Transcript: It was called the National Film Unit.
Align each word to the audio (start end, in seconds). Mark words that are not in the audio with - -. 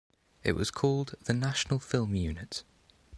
It 0.43 0.53
was 0.53 0.71
called 0.71 1.13
the 1.25 1.33
National 1.35 1.77
Film 1.77 2.15
Unit. 2.15 2.63